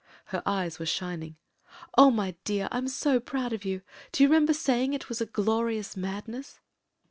[0.33, 1.35] "Her eyes were shining.
[1.95, 2.09] "Oh!
[2.09, 3.83] my dear— I'm so proud of you!
[4.11, 6.59] Do you remember saying it was a glorious madness?"